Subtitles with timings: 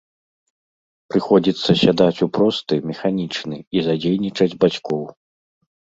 [1.11, 5.11] Прыходзіцца сядаць у просты, механічны і задзейнічаць бацькоў.